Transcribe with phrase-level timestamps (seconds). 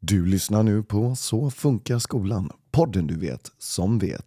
[0.00, 4.24] Du lyssnar nu på Så funkar skolan, podden du vet som vet.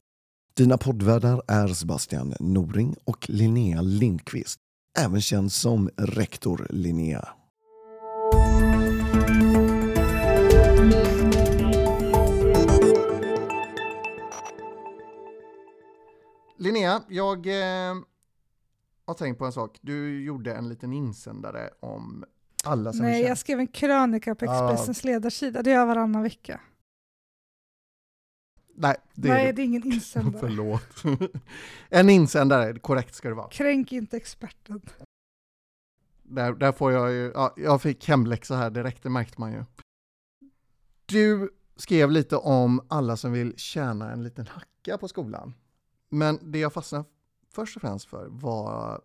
[0.58, 4.60] Dina poddvärdar är Sebastian Noring och Linnea Lindqvist,
[5.00, 7.28] även känd som rektor Linnea.
[16.58, 17.96] Linnea, jag eh,
[19.06, 19.78] har tänkt på en sak.
[19.82, 22.26] Du gjorde en liten insändare om
[22.64, 24.46] alla som Nej, jag skrev en krönika på.
[24.46, 25.64] Expressens ledarsida.
[25.64, 26.62] Det gör jag varannan vecka.
[28.76, 30.40] Nej, det Nej, är det är ingen insändare.
[30.40, 31.04] Förlåt.
[31.90, 33.50] en insändare, korrekt ska det vara.
[33.50, 34.82] Kränk inte experten.
[36.24, 39.64] Där, där får jag ju, ja, jag fick hemläxa här direkt, det märkte man ju.
[41.06, 45.54] Du skrev lite om alla som vill tjäna en liten hacka på skolan.
[46.10, 47.06] Men det jag fastnade
[47.50, 49.02] först och främst för var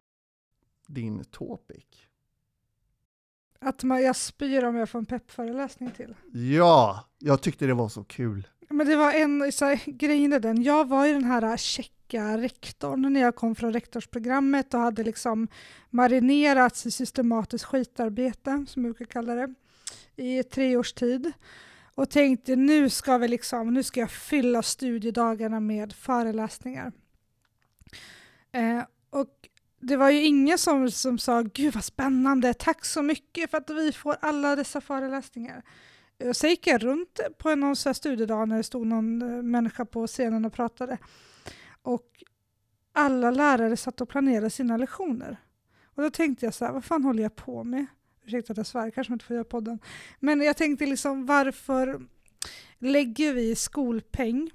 [0.86, 2.05] din topic.
[3.66, 6.14] Att man, jag spyr om jag får en peppföreläsning till.
[6.32, 8.48] Ja, jag tyckte det var så kul.
[8.68, 12.38] Men det var en, så här, grejen är den, jag var ju den här checka
[12.38, 15.48] rektorn när jag kom från rektorsprogrammet och hade liksom
[15.90, 19.54] marinerats i systematiskt skitarbete, som jag brukar kalla det,
[20.16, 21.32] i tre års tid.
[21.94, 26.92] Och tänkte nu ska, vi liksom, nu ska jag fylla studiedagarna med föreläsningar.
[28.52, 29.48] Eh, och
[29.86, 33.70] det var ju ingen som, som sa gud vad spännande, tack så mycket för att
[33.70, 35.62] vi får alla dessa föreläsningar.
[36.24, 39.42] Och så gick jag runt på någon så här studiedag när det stod någon eh,
[39.42, 40.98] människa på scenen och pratade.
[41.82, 42.22] Och
[42.92, 45.36] alla lärare satt och planerade sina lektioner.
[45.84, 47.86] Och då tänkte jag så här, vad fan håller jag på med?
[48.24, 49.78] Ursäkta att jag svär, kanske man inte får göra podden.
[50.20, 52.00] Men jag tänkte liksom, varför
[52.78, 54.50] lägger vi skolpeng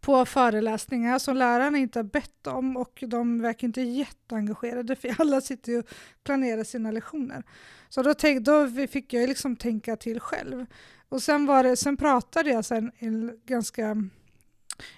[0.00, 5.40] på föreläsningar som lärarna inte har bett om och de verkar inte jätteengagerade för alla
[5.40, 5.88] sitter ju och
[6.24, 7.42] planerar sina lektioner.
[7.88, 10.66] Så då, tänk, då fick jag liksom tänka till själv.
[11.08, 13.96] Och sen, var det, sen pratade jag sen en ganska...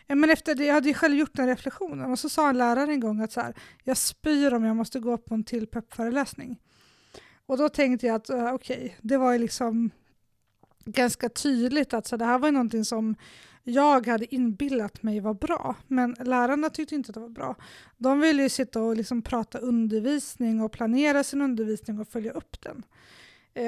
[0.06, 2.92] Men efter det, jag hade ju själv gjort den reflektionen och så sa en lärare
[2.92, 3.54] en gång att så här,
[3.84, 6.60] jag spyr om jag måste gå på en till peppföreläsning.
[7.46, 9.90] Och då tänkte jag att eh, okej, okay, det var ju liksom
[10.84, 13.16] ganska tydligt att så det här var någonting som
[13.70, 17.56] jag hade inbillat mig var bra, men lärarna tyckte inte att det var bra.
[17.96, 22.60] De ville ju sitta och liksom prata undervisning och planera sin undervisning och följa upp
[22.60, 22.82] den.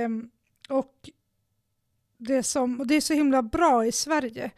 [0.05, 0.31] Um,
[0.69, 1.11] och,
[2.19, 4.51] det som, och det är så himla bra i Sverige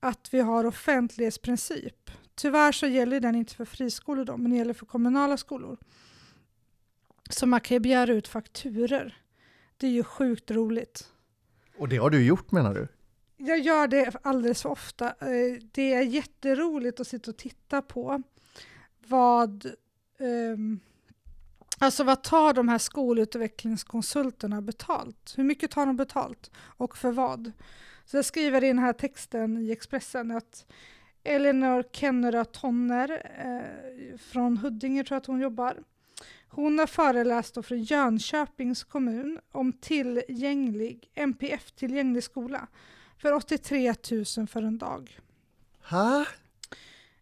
[0.00, 2.10] att vi har offentlighetsprincip.
[2.34, 5.78] Tyvärr så gäller den inte för friskolor då, men det gäller för kommunala skolor.
[7.30, 9.22] Så man kan ju begära ut fakturer.
[9.76, 11.12] Det är ju sjukt roligt.
[11.78, 12.88] Och det har du gjort menar du?
[13.40, 15.06] Jag gör det alldeles för ofta.
[15.06, 18.22] Eh, det är jätteroligt att sitta och titta på
[19.06, 19.66] vad,
[20.18, 20.80] um,
[21.78, 25.34] alltså vad tar de här skolutvecklingskonsulterna betalt?
[25.36, 27.52] Hur mycket tar de betalt och för vad?
[28.04, 30.66] Så jag skriver i den här texten i Expressen att
[31.24, 35.76] Elinor Kennera Tonner eh, från Huddinge tror jag att hon jobbar.
[36.48, 42.68] Hon har föreläst då för Jönköpings kommun om tillgänglig, MPF-tillgänglig skola
[43.18, 43.94] för 83
[44.36, 45.18] 000 för en dag.
[45.90, 46.26] Ha?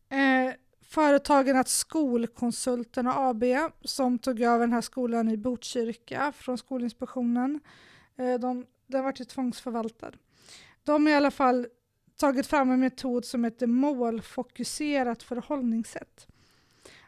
[0.09, 3.45] Eh, företagen att Skolkonsulterna AB
[3.85, 7.61] som tog över den här skolan i Botkyrka från Skolinspektionen,
[8.17, 10.13] eh, de, den var ju tvångsförvaltad.
[10.85, 11.67] De har i alla fall
[12.17, 16.27] tagit fram en metod som heter målfokuserat förhållningssätt.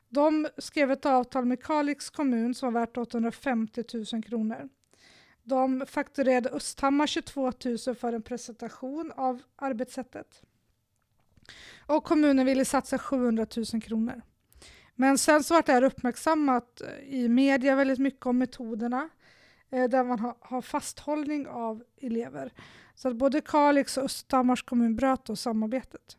[0.09, 4.69] De skrev ett avtal med Kalix kommun som var värt 850 000 kronor.
[5.49, 7.53] De fakturerade Östhammar 22
[7.87, 10.43] 000 för en presentation av arbetssättet.
[11.87, 14.23] Och kommunen ville satsa 700 000 kronor.
[14.95, 19.09] Men sen så vart det här uppmärksammat eh, i media väldigt mycket om metoderna
[19.71, 22.53] eh, där man har, har fasthållning av elever.
[22.95, 26.17] Så att både Kalix och Östhammars kommun bröt då samarbetet.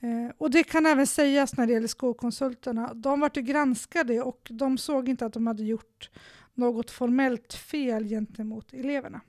[0.00, 2.94] Eh, och det kan även sägas när det gäller skolkonsulterna.
[2.94, 6.10] De vart granskade och de såg inte att de hade gjort
[6.54, 9.20] något formellt fel gentemot eleverna.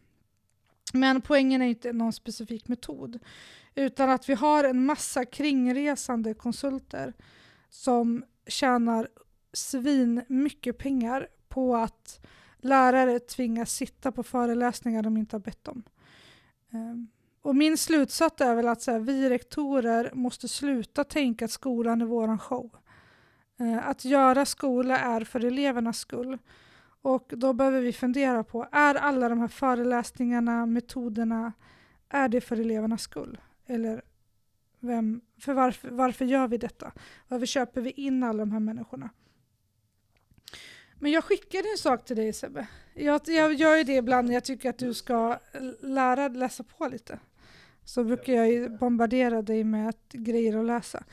[0.93, 3.19] Men poängen är inte någon specifik metod,
[3.75, 7.13] utan att vi har en massa kringresande konsulter
[7.69, 9.07] som tjänar
[9.53, 12.25] svin mycket pengar på att
[12.57, 15.83] lärare tvingas sitta på föreläsningar de inte har bett om.
[16.71, 17.07] Ehm,
[17.41, 22.01] och min slutsats är väl att så här, vi rektorer måste sluta tänka att skolan
[22.01, 22.75] är våran show.
[23.59, 26.37] Ehm, att göra skola är för elevernas skull.
[27.03, 31.53] Och då behöver vi fundera på, är alla de här föreläsningarna, metoderna,
[32.09, 33.37] är det för elevernas skull?
[33.65, 34.01] Eller
[34.79, 36.91] vem, för varför, varför gör vi detta?
[37.27, 39.09] Varför köper vi in alla de här människorna?
[40.99, 42.67] Men jag skickade en sak till dig Sebbe.
[42.93, 45.39] Jag, jag gör ju det ibland när jag tycker att du ska
[45.79, 47.19] lära läsa på lite.
[47.83, 51.03] Så brukar jag ju bombardera dig med grejer att läsa.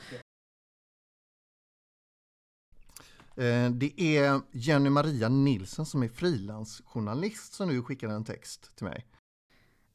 [3.79, 9.05] Det är Jenny Maria Nilsson som är frilansjournalist som nu skickade en text till mig.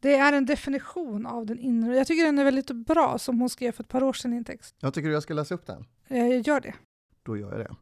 [0.00, 1.96] Det är en definition av den inre.
[1.96, 4.36] Jag tycker den är väldigt bra som hon skrev för ett par år sedan i
[4.36, 4.74] en text.
[4.78, 5.84] Jag tycker jag ska läsa upp den.
[6.06, 6.74] Eh, Jag gör det.
[7.22, 7.76] Då gör jag det.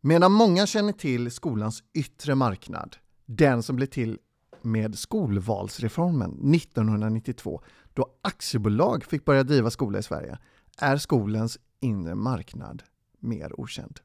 [0.00, 2.96] Medan många känner till skolans yttre marknad,
[3.26, 4.18] den som blev till
[4.62, 7.62] med skolvalsreformen 1992,
[7.94, 10.38] då aktiebolag fick börja driva skola i Sverige,
[10.78, 12.82] är skolans inre marknad
[13.18, 14.00] mer okänd.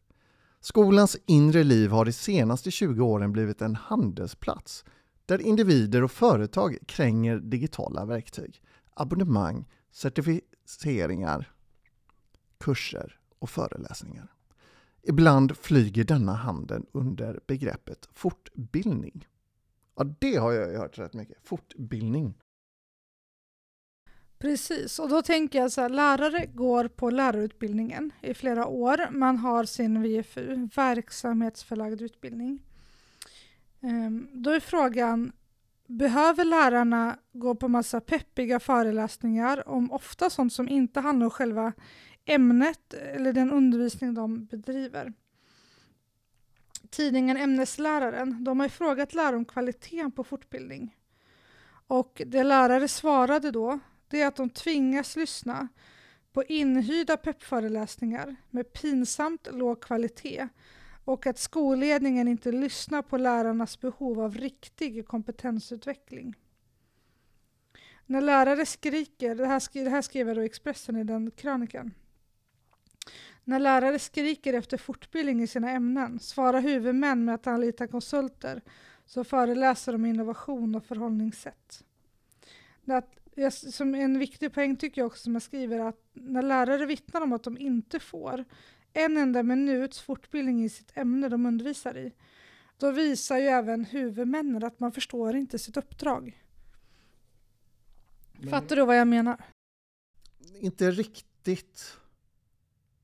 [0.60, 4.86] Skolans inre liv har de senaste 20 åren blivit en handelsplats
[5.26, 8.62] där individer och företag kränger digitala verktyg,
[8.94, 11.52] abonnemang, certifieringar,
[12.60, 14.34] kurser och föreläsningar.
[15.04, 19.28] Ibland flyger denna handel under begreppet fortbildning.
[19.96, 21.38] Ja, det har jag ju hört rätt mycket.
[21.44, 22.34] Fortbildning.
[24.38, 29.12] Precis, och då tänker jag så här, lärare går på lärarutbildningen i flera år.
[29.12, 32.64] Man har sin VFU, verksamhetsförlagd utbildning.
[33.82, 35.32] Ehm, då är frågan,
[35.88, 41.74] behöver lärarna gå på massa peppiga föreläsningar om ofta sånt som inte handlar om själva
[42.26, 45.14] ämnet eller den undervisning de bedriver?
[46.94, 50.98] Tidningen Ämnesläraren, de har ju frågat lärare om kvaliteten på fortbildning.
[51.88, 55.68] Och det lärare svarade då, det är att de tvingas lyssna
[56.34, 60.48] på inhyrda peppföreläsningar med pinsamt låg kvalitet
[61.06, 66.36] och att skolledningen inte lyssnar på lärarnas behov av riktig kompetensutveckling.
[68.06, 71.92] När lärare skriker, det här, skri, det här då Expressen i den krönikan.
[73.44, 78.62] När lärare skriker efter fortbildning i sina ämnen svarar huvudmän med att anlita konsulter
[79.06, 81.84] som föreläser om innovation och förhållningssätt.
[82.86, 83.20] Att,
[83.74, 87.34] som en viktig poäng tycker jag också som jag skriver att när lärare vittnar om
[87.34, 88.46] att de inte får
[88.94, 92.14] en enda minuts fortbildning i sitt ämne de undervisar i,
[92.78, 96.44] då visar ju även huvudmännen att man förstår inte sitt uppdrag.
[98.50, 99.46] Fattar du vad jag menar?
[100.60, 101.98] Inte riktigt.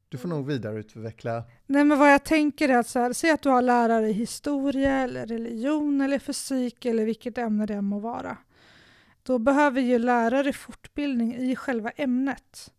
[0.10, 1.44] Du får nog vidareutveckla.
[1.66, 4.14] Nej men vad jag tänker är att så här, säg att du har lärare i
[4.14, 8.38] historia eller religion eller fysik eller vilket ämne det än må vara.
[9.24, 12.74] Då behöver ju lärare fortbildning i själva ämnet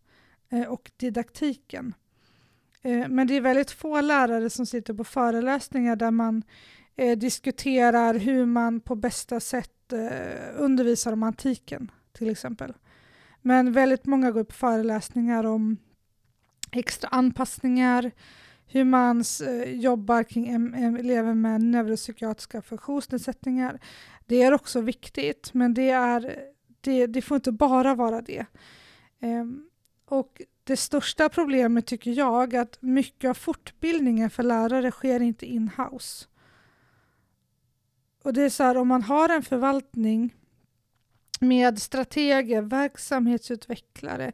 [0.49, 1.93] eh, och didaktiken.
[2.81, 6.43] Eh, men det är väldigt få lärare som sitter på föreläsningar där man
[6.95, 12.73] eh, diskuterar hur man på bästa sätt eh, undervisar om antiken till exempel.
[13.41, 15.77] Men väldigt många går på föreläsningar om
[16.71, 18.11] extra anpassningar,
[18.67, 20.47] hur man eh, jobbar kring
[20.99, 23.79] elever med neuropsykiatriska funktionsnedsättningar.
[24.25, 26.35] Det är också viktigt, men det, är,
[26.81, 28.45] det, det får inte bara vara det.
[30.05, 35.45] Och det största problemet tycker jag är att mycket av fortbildningen för lärare sker inte
[35.45, 36.27] in-house.
[38.23, 40.35] Och det är så här, om man har en förvaltning
[41.39, 44.31] med strateger, verksamhetsutvecklare,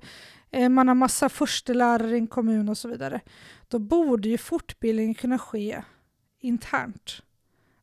[0.52, 3.22] Eh, man har massa förstelärare i en kommun och så vidare,
[3.68, 5.84] då borde ju fortbildningen kunna ske
[6.40, 7.22] internt.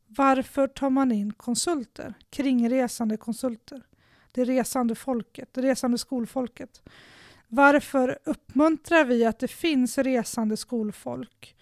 [0.07, 3.83] Varför tar man in konsulter, kringresande konsulter?
[4.33, 6.83] Det resande folket, det resande skolfolket.
[7.49, 11.57] Varför uppmuntrar vi att det finns resande skolfolk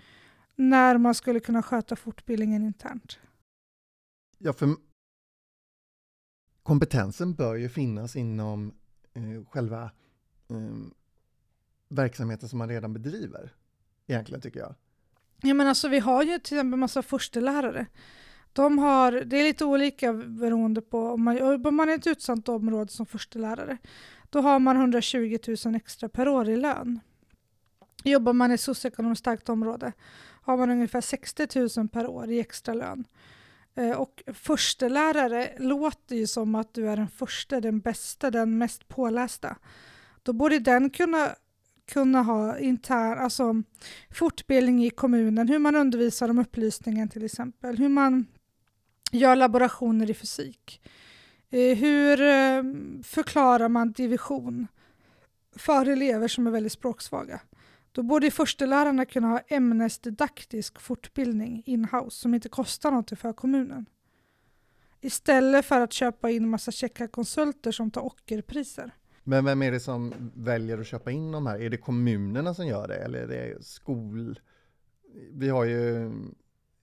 [0.57, 3.19] när man skulle kunna sköta fortbildningen internt?
[4.39, 4.69] Ja, för
[6.63, 8.75] kompetensen bör ju finnas inom
[9.15, 9.83] eh, själva
[10.49, 11.02] eh,
[11.93, 13.55] verksamheten som man redan bedriver.
[14.07, 14.75] Egentligen tycker jag.
[15.43, 17.87] Ja, men alltså, vi har ju till exempel massa förstelärare.
[18.53, 22.49] De har, det är lite olika beroende på om man jobbar man i ett utsatt
[22.49, 23.79] område som förstelärare.
[24.31, 27.01] Då har man 120 000 extra per år i lön.
[28.05, 29.93] Jobbar man i ett socioekonomiskt starkt område
[30.43, 33.05] har man ungefär 60 000 per år i extra lön.
[33.75, 38.89] Eh, och förstelärare låter ju som att du är den första, den bästa, den mest
[38.89, 39.57] pålästa.
[40.23, 41.35] Då borde den kunna,
[41.87, 43.63] kunna ha intern, alltså
[44.11, 48.27] fortbildning i kommunen, hur man undervisar om upplysningen till exempel, hur man
[49.13, 50.81] gör laborationer i fysik.
[51.51, 52.63] Eh, hur eh,
[53.03, 54.67] förklarar man division
[55.57, 57.41] för elever som är väldigt språksvaga?
[57.93, 63.87] Då borde förstelärarna kunna ha ämnesdidaktisk fortbildning in-house som inte kostar något för kommunen.
[65.01, 68.91] Istället för att köpa in massa checka konsulter som tar ockerpriser.
[69.25, 71.59] Men vem är det som väljer att köpa in de här?
[71.63, 74.41] Är det kommunerna som gör det eller är det skol...
[75.33, 76.07] Vi har ju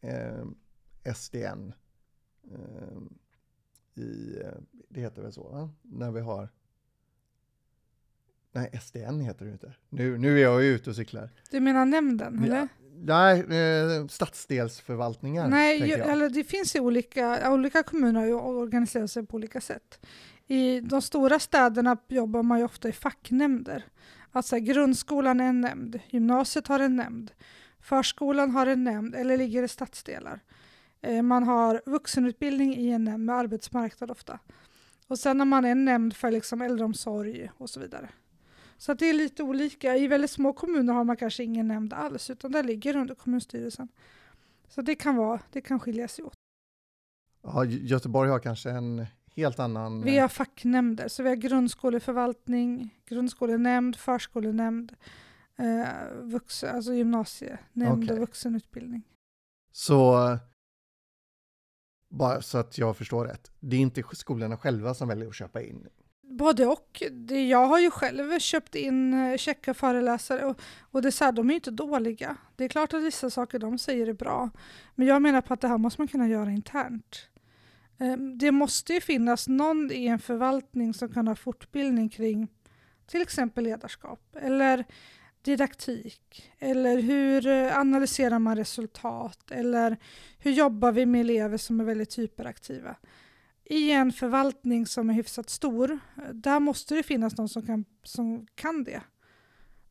[0.01, 0.45] eh,
[1.15, 1.73] SDN.
[2.51, 4.41] Eh, i,
[4.89, 5.69] det heter väl så, va?
[5.81, 6.49] när vi har
[8.51, 9.73] Nej, SDN heter det inte.
[9.89, 11.29] Nu, nu är jag ute och cyklar.
[11.51, 12.67] Du menar nämnden, eller?
[13.01, 15.47] Nej, eh, stadsdelsförvaltningar.
[15.47, 19.99] Nej, ju, eller det finns ju olika, olika kommuner har organiserar sig på olika sätt.
[20.51, 23.85] I de stora städerna jobbar man ju ofta i facknämnder.
[24.31, 27.31] Alltså grundskolan är en nämnd, gymnasiet har en nämnd,
[27.79, 30.39] förskolan har en nämnd eller ligger i stadsdelar.
[31.01, 34.39] Eh, man har vuxenutbildning i en nämnd med arbetsmarknad ofta.
[35.07, 38.09] Och sen har man en nämnd för liksom äldreomsorg och så vidare.
[38.77, 39.97] Så det är lite olika.
[39.97, 43.87] I väldigt små kommuner har man kanske ingen nämnd alls, utan det ligger under kommunstyrelsen.
[44.67, 46.33] Så det kan, vara, det kan skilja sig åt.
[47.43, 49.05] Ja, Göteborg har kanske en
[49.39, 50.01] helt annan...
[50.03, 54.95] Vi har facknämnder, så vi har grundskoleförvaltning, grundskolenämnd, förskolenämnd,
[55.57, 55.87] eh,
[56.21, 58.15] vuxen, alltså gymnasienämnd okay.
[58.15, 59.03] och vuxenutbildning.
[59.71, 60.37] Så,
[62.09, 65.61] bara så att jag förstår rätt, det är inte skolorna själva som väljer att köpa
[65.61, 65.87] in
[66.29, 67.03] Både och.
[67.11, 71.25] Det, jag har ju själv köpt in eh, checka föreläsare och, och det är så
[71.25, 72.37] här, de är inte dåliga.
[72.55, 74.49] Det är klart att vissa saker de säger är bra,
[74.95, 77.29] men jag menar på att det här måste man kunna göra internt.
[77.99, 82.47] Ehm, det måste ju finnas någon i en förvaltning som kan ha fortbildning kring
[83.07, 84.85] till exempel ledarskap eller
[85.41, 89.97] didaktik eller hur eh, analyserar man resultat eller
[90.39, 92.95] hur jobbar vi med elever som är väldigt hyperaktiva
[93.69, 97.85] i en förvaltning som är hyfsat stor, eh, där måste det finnas någon som kan,
[98.03, 99.01] som kan det.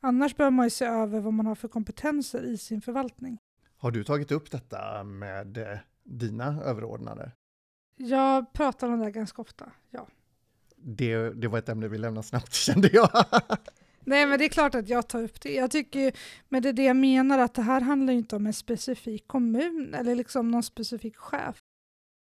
[0.01, 3.39] Annars behöver man ju se över vad man har för kompetenser i sin förvaltning.
[3.77, 7.33] Har du tagit upp detta med eh, dina överordnade?
[8.01, 10.09] Jag pratar om det ganska ofta, ja.
[10.77, 13.11] Det, det var ett ämne vi lämnade snabbt kände jag.
[14.01, 15.55] Nej men det är klart att jag tar upp det.
[15.55, 16.13] Jag tycker,
[16.49, 19.95] men det är det jag menar att det här handlar inte om en specifik kommun
[19.95, 21.59] eller liksom någon specifik chef.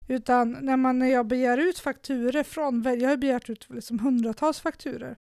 [0.09, 4.61] Utan när, man, när jag begär ut fakturer från, jag har begärt ut liksom hundratals
[4.61, 5.17] fakturer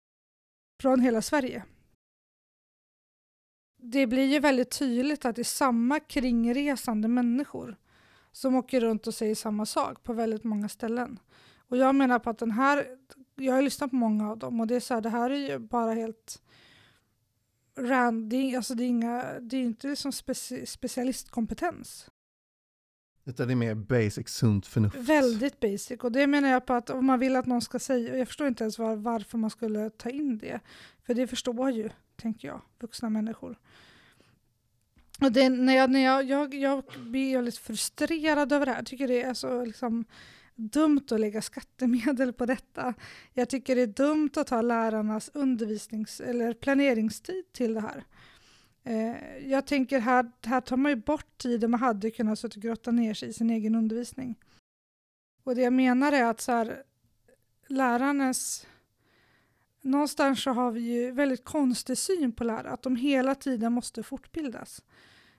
[0.83, 1.65] från hela Sverige.
[3.83, 7.77] Det blir ju väldigt tydligt att det är samma kringresande människor
[8.35, 11.19] som åker runt och säger samma sak på väldigt många ställen.
[11.69, 12.87] Och jag menar på att den här,
[13.35, 15.51] jag har lyssnat på många av dem och det är så här, det här är
[15.51, 16.43] ju bara helt
[17.79, 22.11] random, alltså det är, inga, det är inte liksom speci specialistkompetens.
[23.25, 24.97] Utan det är mer basic, sunt förnuft.
[24.97, 26.01] Väldigt basic.
[26.01, 28.47] Och det menar jag på att om man vill att någon ska säga, jag förstår
[28.47, 30.61] inte ens var, varför man skulle ta in det.
[31.07, 33.59] För det förstår ju, tänker jag, vuxna människor.
[35.21, 38.79] Och det, när jag, när jag, jag, jag blir lite frustrerad över det här.
[38.79, 40.05] Jag tycker det är så liksom,
[40.55, 42.95] dumt att lägga skattemedel på detta.
[43.33, 48.05] Jag tycker det är dumt att ta lärarnas undervisnings eller planeringstid till det här.
[48.85, 52.63] Eh, jag tänker här, här tar man ju bort tiden man hade kunnat sitta och
[52.63, 54.39] grotta ner sig i sin egen undervisning.
[55.45, 56.83] Och det jag menar är att så här,
[57.69, 58.67] lärarnas...
[59.85, 64.03] Någonstans så har vi ju väldigt konstig syn på lärare, att de hela tiden måste
[64.03, 64.85] fortbildas.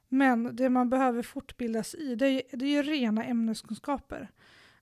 [0.07, 4.31] Men det man behöver fortbildas i, det är, det är ju rena ämneskunskaper.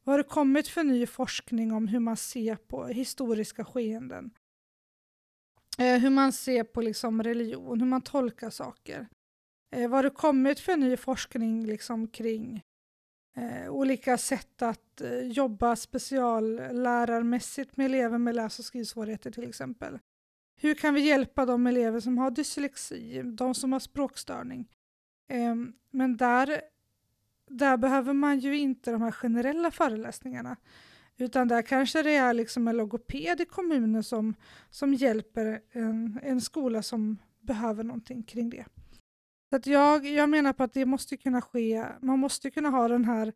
[0.03, 4.31] Vad har det kommit för ny forskning om hur man ser på historiska skeenden?
[5.77, 9.07] Eh, hur man ser på liksom religion, hur man tolkar saker.
[9.75, 12.63] Eh, vad har det kommit för ny forskning liksom kring
[13.35, 19.99] eh, olika sätt att eh, jobba speciallärarmässigt med elever med läs och skrivsvårigheter till exempel.
[20.55, 24.69] Hur kan vi hjälpa de elever som har dyslexi, de som har språkstörning?
[25.27, 25.55] Eh,
[25.91, 26.61] men där,
[27.49, 30.57] där behöver man ju inte de här generella föreläsningarna
[31.17, 34.33] utan där kanske det är liksom en logoped i kommunen som,
[34.69, 38.65] som hjälper en, en skola som behöver någonting kring det.
[39.53, 42.87] Så att jag, jag menar på att det måste kunna ske, man måste kunna ha
[42.87, 43.33] den här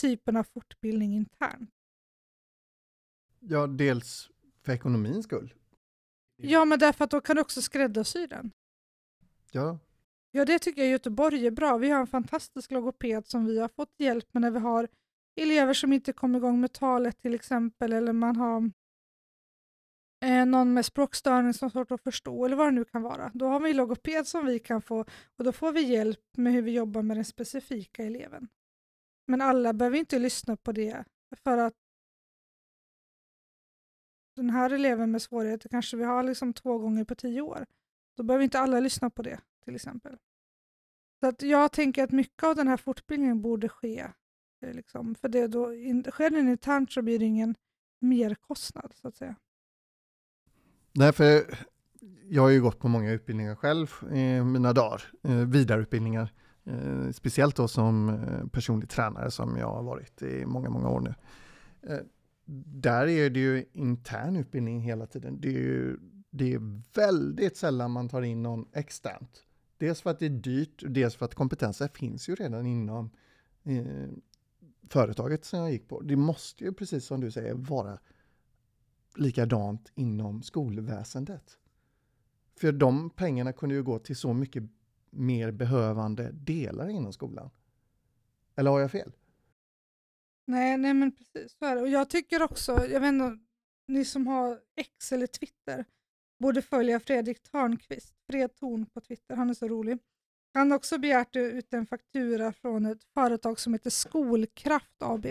[0.00, 1.70] typen av fortbildning internt.
[3.40, 4.30] Ja, dels
[4.62, 5.54] för ekonomins skull.
[6.36, 8.50] Ja, men därför att då kan du också skräddarsy den.
[9.52, 9.78] Ja.
[10.30, 11.78] Ja, det tycker jag Göteborg är bra.
[11.78, 14.88] Vi har en fantastisk logoped som vi har fått hjälp med när vi har
[15.36, 18.70] elever som inte kommer igång med talet till exempel, eller man har
[20.20, 23.30] eh, någon med språkstörning som svårt att förstå, eller vad det nu kan vara.
[23.34, 25.04] Då har vi logoped som vi kan få
[25.36, 28.48] och då får vi hjälp med hur vi jobbar med den specifika eleven.
[29.26, 31.04] Men alla behöver inte lyssna på det
[31.36, 31.74] för att
[34.36, 37.66] den här eleven med svårigheter kanske vi har liksom två gånger på tio år.
[38.16, 40.18] Då behöver inte alla lyssna på det till exempel.
[41.20, 44.00] Så att jag tänker att mycket av den här fortbildningen borde ske
[44.60, 45.14] eh, Liksom.
[45.14, 47.54] För det då, in, sker den internt så blir det ingen
[48.00, 49.36] merkostnad så att säga.
[50.98, 51.44] Därför,
[52.28, 56.32] jag har ju gått på många utbildningar själv i mina dagar, eh, vidareutbildningar.
[56.64, 61.00] Eh, speciellt då som eh, personlig tränare som jag har varit i många, många år
[61.00, 61.14] nu.
[62.64, 65.40] Där är det ju intern utbildning hela tiden.
[65.40, 65.98] Det är, ju,
[66.30, 69.44] det är väldigt sällan man tar in någon externt.
[69.76, 73.10] Dels för att det är dyrt, dels för att kompetenser finns ju redan inom
[73.64, 74.08] eh,
[74.88, 76.00] företaget som jag gick på.
[76.00, 77.98] Det måste ju, precis som du säger, vara
[79.18, 81.58] likadant inom skolväsendet.
[82.54, 84.62] För de pengarna kunde ju gå till så mycket
[85.10, 87.50] mer behövande delar inom skolan.
[88.54, 89.12] Eller har jag fel?
[90.46, 91.82] Nej, nej men precis så är det.
[91.82, 93.38] Och jag tycker också, jag vet inte,
[93.86, 95.84] ni som har X eller Twitter
[96.38, 99.98] borde följa Fredrik Törnqvist, Fred Torn på Twitter, han är så rolig.
[100.54, 105.26] Han har också begärt ut en faktura från ett företag som heter Skolkraft AB.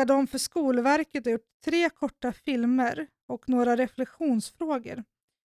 [0.00, 5.04] Där de för Skolverket har gjort tre korta filmer och några reflektionsfrågor.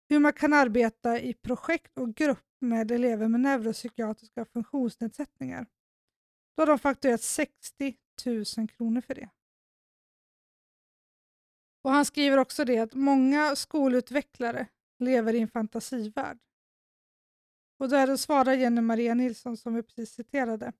[0.09, 5.65] Hur man kan arbeta i projekt och grupp med elever med neuropsykiatriska funktionsnedsättningar.
[6.55, 7.95] Då har de fakturerat 60
[8.25, 9.29] 000 kronor för det.
[11.81, 14.67] Och Han skriver också det att många skolutvecklare
[14.99, 16.39] lever i en fantasivärld.
[17.79, 20.73] Och där svarar Jenny Maria Nilsson som vi precis citerade.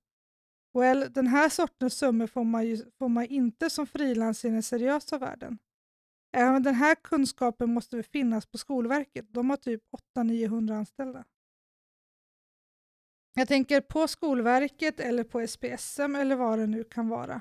[0.74, 4.62] Well, den här sortens summor får man, ju, får man inte som frilans i den
[4.62, 5.58] seriösa världen.
[6.32, 9.26] Även den här kunskapen måste väl finnas på Skolverket.
[9.28, 9.82] De har typ
[10.16, 11.24] 800-900 anställda.
[13.34, 17.40] Jag tänker på Skolverket eller på SPSM eller vad det nu kan vara.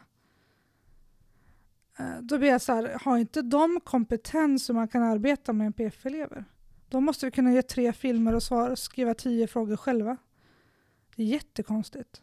[2.00, 5.68] Eh, då blir jag så här, har inte de kompetens som man kan arbeta med
[5.68, 6.46] NPF-elever?
[6.90, 10.18] De måste vi kunna ge tre filmer och svara, skriva tio frågor själva.
[11.16, 12.22] Det är jättekonstigt.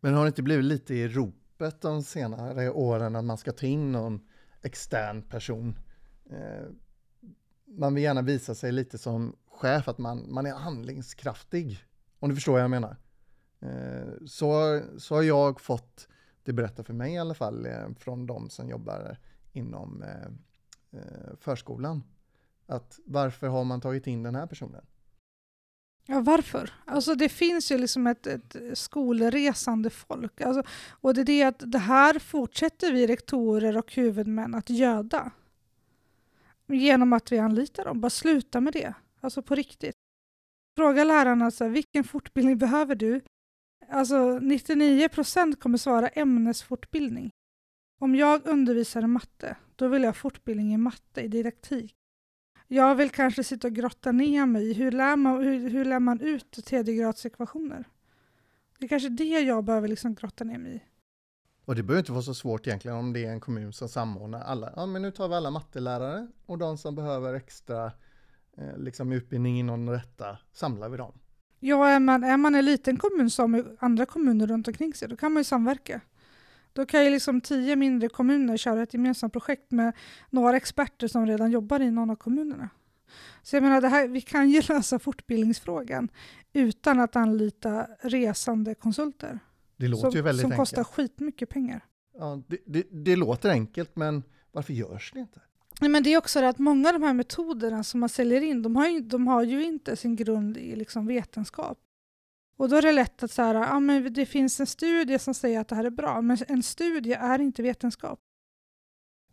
[0.00, 3.66] Men har det inte blivit lite i ropet de senare åren att man ska ta
[3.66, 4.20] in någon
[4.62, 5.78] extern person?
[6.30, 6.66] Eh,
[7.66, 11.84] man vill gärna visa sig lite som chef, att man, man är handlingskraftig.
[12.18, 12.96] Om du förstår vad jag menar.
[13.60, 16.08] Eh, så, så har jag fått
[16.42, 19.18] det berättat för mig i alla fall eh, från de som jobbar
[19.52, 20.04] inom
[21.40, 22.02] förskolan.
[22.66, 24.84] Att varför har man tagit in den här personen?
[26.10, 26.70] Ja, varför?
[26.84, 30.40] Alltså det finns ju liksom ett, ett skolresande folk.
[30.40, 35.30] Alltså, och det är det att det här fortsätter vi rektorer och huvudmän att göda.
[36.66, 38.00] Genom att vi anlitar dem.
[38.00, 38.94] Bara sluta med det.
[39.20, 39.94] Alltså på riktigt.
[40.76, 43.20] Fråga lärarna så här, vilken fortbildning behöver du?
[43.88, 47.30] Alltså 99 procent kommer svara ämnesfortbildning.
[48.00, 51.99] Om jag undervisar i matte, då vill jag fortbildning i matte, i didaktik.
[52.72, 56.00] Jag vill kanske sitta och grotta ner mig i hur lär man, hur, hur lär
[56.00, 57.84] man ut tredjegradsekvationer?
[58.78, 60.82] Det är kanske det jag behöver liksom grotta ner mig i.
[61.64, 64.40] Och det behöver inte vara så svårt egentligen om det är en kommun som samordnar
[64.40, 64.72] alla.
[64.76, 67.92] Ja, men nu tar vi alla mattelärare och de som behöver extra
[68.56, 71.18] eh, liksom utbildning inom detta samlar vi dem.
[71.60, 75.16] Ja, är man, är man en liten kommun som andra kommuner runt omkring sig, då
[75.16, 76.00] kan man ju samverka.
[76.72, 79.92] Då kan ju liksom tio mindre kommuner köra ett gemensamt projekt med
[80.30, 82.68] några experter som redan jobbar i någon av kommunerna.
[83.42, 86.08] Så jag menar, det här, vi kan ju lösa fortbildningsfrågan
[86.52, 89.38] utan att anlita resande konsulter.
[89.76, 90.68] Det låter som, ju väldigt Som enkelt.
[90.68, 91.84] kostar skitmycket pengar.
[92.18, 95.40] Ja, det, det, det låter enkelt, men varför görs det inte?
[95.80, 98.40] Nej, men det är också det att många av de här metoderna som man säljer
[98.40, 101.78] in, de har ju, de har ju inte sin grund i liksom vetenskap.
[102.60, 105.60] Och då är det lätt att säga ja, men det finns en studie som säger
[105.60, 108.20] att det här är bra, men en studie är inte vetenskap.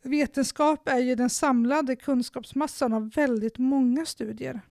[0.04, 4.62] Vetenskap är ju den samlade kunskapsmassan av väldigt många studier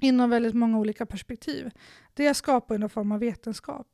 [0.00, 1.70] inom väldigt många olika perspektiv.
[2.14, 3.86] Det skapar en form av vetenskap.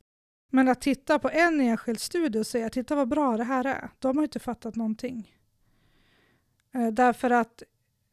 [0.49, 3.89] Men att titta på en enskild studie och säga titta vad bra det här är,
[3.99, 5.35] de har inte fattat någonting.
[6.73, 7.63] Eh, därför att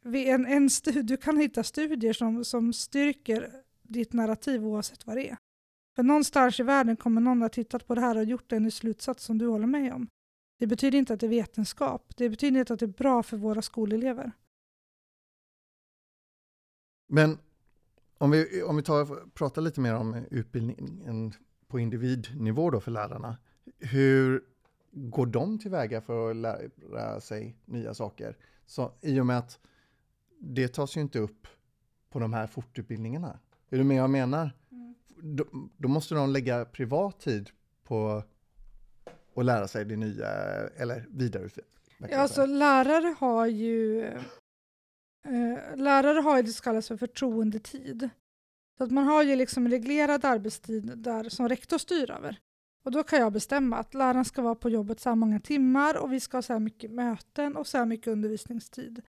[0.05, 0.69] en, en
[1.03, 5.37] du kan hitta studier som, som styrker ditt narrativ oavsett vad det är.
[5.97, 8.71] För någonstans i världen kommer någon att ha tittat på det här och gjort en
[8.71, 10.09] slutsats som du håller med om.
[10.59, 12.13] Det betyder inte att det är vetenskap.
[12.17, 14.33] Det betyder inte att det är bra för våra skolelever.
[17.09, 17.39] Men
[18.19, 21.33] om vi, om vi tar, pratar lite mer om utbildningen
[21.67, 23.37] på individnivå då för lärarna.
[23.79, 24.45] Hur
[24.93, 28.37] går de tillväga för att lära sig nya saker?
[28.67, 29.61] Så, I och med att
[30.39, 31.47] det tas ju inte upp
[32.09, 33.39] på de här fortutbildningarna.
[33.71, 34.51] Är du med jag menar?
[34.73, 34.95] Mm.
[35.37, 35.45] Då,
[35.77, 37.51] då, måste de lägga privat tid
[37.85, 38.23] på
[39.37, 40.29] att lära sig det nya
[40.77, 42.09] eller vidareutveckla.
[42.11, 48.09] Ja, alltså lärare har ju eh, lärare har ju det som kallas för förtroendetid.
[48.79, 52.41] Så att man har ju liksom reglerad arbetstid där som rektor styr över.
[52.85, 55.97] Och då kan jag bestämma att läraren ska vara på jobbet så här många timmar
[55.97, 59.03] och vi ska ha så här mycket möten och så här mycket undervisningstid.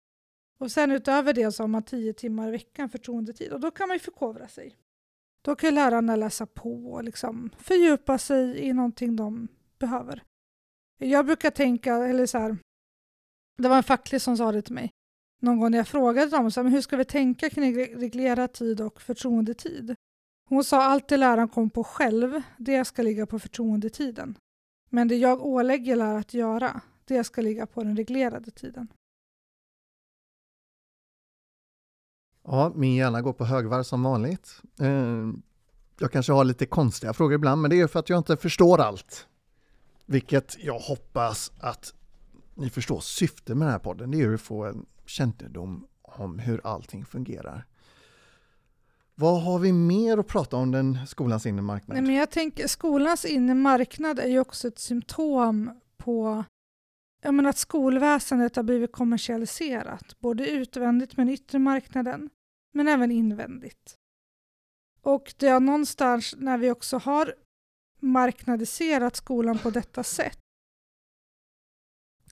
[0.57, 3.87] Och sen utöver det så har man tio timmar i veckan förtroendetid och då kan
[3.87, 4.75] man ju förkovra sig.
[5.41, 9.47] Då kan lärarna läsa på och liksom fördjupa sig i någonting de
[9.79, 10.23] behöver.
[10.97, 12.57] Jag brukar tänka, eller så här,
[13.57, 14.91] det var en facklig som sa det till mig
[15.45, 18.53] någon gång när jag frågade dem så här, men hur ska vi tänka kring reglerad
[18.53, 19.95] tid och förtroendetid.
[20.49, 24.37] Hon sa allt det läraren kom på själv, det ska ligga på förtroendetiden.
[24.89, 28.87] Men det jag ålägger lärare att göra, det ska ligga på den reglerade tiden.
[32.47, 34.61] Ja, min hjärna går på högvarv som vanligt.
[34.79, 35.27] Eh,
[35.99, 38.81] jag kanske har lite konstiga frågor ibland, men det är för att jag inte förstår
[38.81, 39.27] allt.
[40.05, 41.93] Vilket jag hoppas att
[42.55, 44.11] ni förstår syftet med den här podden.
[44.11, 47.65] Det är att få en kännedom om hur allting fungerar.
[49.15, 51.95] Vad har vi mer att prata om den skolans inre marknad?
[51.95, 56.43] Nej, men jag tänker, skolans inre marknad är ju också ett symptom på
[57.21, 62.29] jag menar att skolväsendet har blivit kommersialiserat, både utvändigt med den yttre marknaden,
[62.75, 63.95] men även invändigt.
[65.01, 67.35] Och det är någonstans när vi också har
[67.99, 70.39] marknadiserat skolan på detta sätt,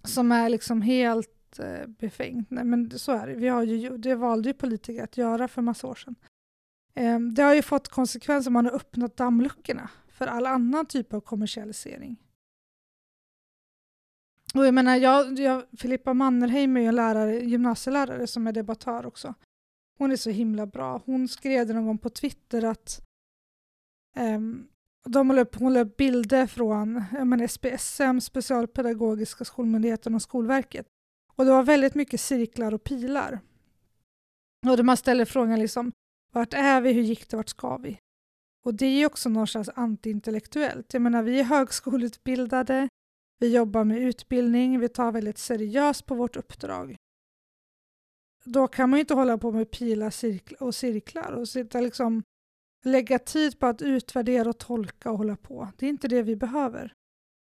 [0.03, 2.51] som är liksom helt eh, befängt.
[2.51, 3.33] Nej, men så är det.
[3.33, 6.15] Vi har ju, det valde ju politiker att göra för massa år sedan.
[6.93, 11.21] Eh, det har ju fått konsekvenser, man har öppnat dammluckorna för all annan typ av
[11.21, 12.19] kommersialisering.
[14.53, 19.05] Och jag menar, jag, jag, Filippa Mannerheim är ju en lärare, gymnasielärare som är debattör
[19.05, 19.33] också.
[19.97, 21.01] Hon är så himla bra.
[21.05, 23.01] Hon skrev någon gång på Twitter att
[24.19, 24.67] um,
[25.05, 30.85] de håller upp, hon la upp bilder från eh, menar, SPSM, Specialpedagogiska skolmyndigheten och Skolverket.
[31.35, 33.39] Och det var väldigt mycket cirklar och pilar.
[34.67, 35.91] Och man ställer frågan liksom,
[36.33, 37.99] vart är vi, hur gick det, vart ska vi?
[38.65, 40.93] Och det är också något slags antiintellektuellt.
[40.93, 42.89] Jag menar, vi är högskoleutbildade,
[43.39, 46.95] vi jobbar med utbildning, vi tar väldigt seriöst på vårt uppdrag.
[48.43, 50.13] Då kan man ju inte hålla på med pilar
[50.59, 52.23] och cirklar och sitta liksom
[52.83, 55.71] lägga tid på att utvärdera och tolka och hålla på.
[55.77, 56.93] Det är inte det vi behöver.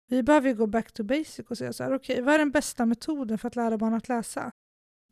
[0.09, 2.51] Vi behöver gå back to basic och säga så här, okej, okay, vad är den
[2.51, 4.51] bästa metoden för att lära barn att läsa?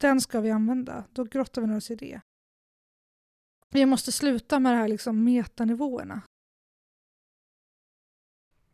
[0.00, 1.04] Den ska vi använda.
[1.12, 2.20] Då grottar vi ner oss i det.
[3.70, 6.22] Vi måste sluta med de här liksom metanivåerna.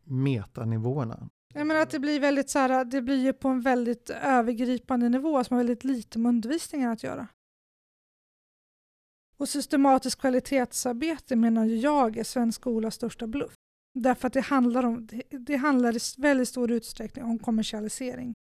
[0.03, 1.29] Metanivåerna?
[1.53, 5.09] Jag menar att det blir väldigt så här, det blir ju på en väldigt övergripande
[5.09, 7.27] nivå som har väldigt lite med undervisningen att göra.
[9.37, 13.53] Och systematiskt kvalitetsarbete menar jag är svensk skolas största bluff.
[13.99, 18.33] Därför att det handlar, om, det handlar i väldigt stor utsträckning om kommersialisering.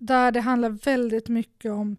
[0.00, 1.96] Där det handlar väldigt mycket om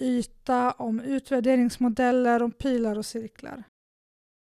[0.00, 3.64] yta, om utvärderingsmodeller, om pilar och cirklar.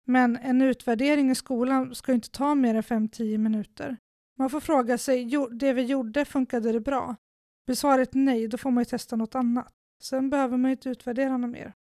[0.06, 3.98] Men en utvärdering i skolan ska inte ta mer än 5-10 minuter.
[4.38, 7.16] Man får fråga sig, det vi gjorde, funkade det bra?
[7.66, 9.74] Blir svaret nej, då får man ju testa något annat.
[10.02, 11.74] Sen behöver man inte utvärdera något mer.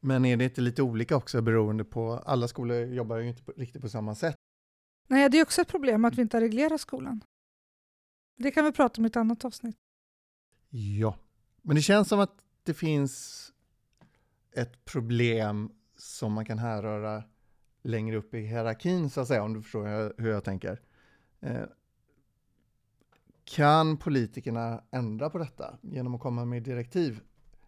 [0.00, 3.82] Men är det inte lite olika också beroende på, alla skolor jobbar ju inte riktigt
[3.82, 4.36] på samma sätt?
[5.08, 7.24] Nej, det är också ett problem att vi inte har reglerat skolan.
[8.36, 9.76] Det kan vi prata om i ett annat avsnitt.
[10.70, 11.18] Ja,
[11.62, 13.46] men det känns som att det finns
[14.52, 17.22] ett problem som man kan härröra
[17.82, 20.80] längre upp i hierarkin, så att säga, om du förstår hur jag tänker.
[21.40, 21.64] Eh,
[23.44, 27.20] kan politikerna ändra på detta genom att komma med direktiv?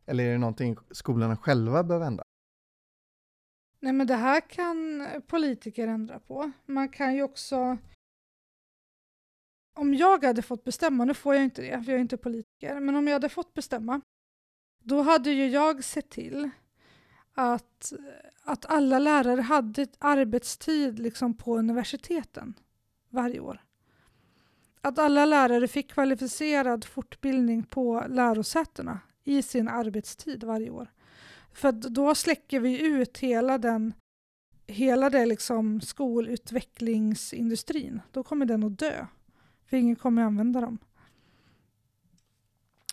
[0.07, 2.25] Eller är det någonting skolorna själva behöver ändra?
[3.81, 6.51] Nej, men det här kan politiker ändra på.
[6.67, 7.79] Man kan ju också...
[9.75, 12.81] Om jag hade fått bestämma, nu får jag inte det, för jag är inte politiker,
[12.81, 14.01] men om jag hade fått bestämma,
[14.79, 16.51] då hade ju jag sett till
[17.35, 17.93] att,
[18.45, 22.55] att alla lärare hade arbetstid liksom på universiteten
[23.09, 23.63] varje år.
[24.81, 30.91] Att alla lärare fick kvalificerad fortbildning på lärosätena i sin arbetstid varje år.
[31.53, 33.95] För då släcker vi ut hela den
[34.67, 38.01] hela det liksom skolutvecklingsindustrin.
[38.11, 39.07] Då kommer den att dö.
[39.67, 40.79] För ingen kommer att använda dem.